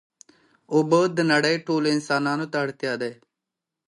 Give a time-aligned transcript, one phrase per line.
[0.73, 3.13] اوبه د نړۍ ټولو انسانانو ته اړتیا دي.